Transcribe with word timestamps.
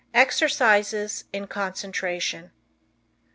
Exercises 0.15 1.25
In 1.31 1.45
Concentration. 1.45 2.49